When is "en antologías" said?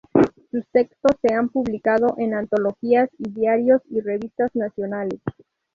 2.17-3.11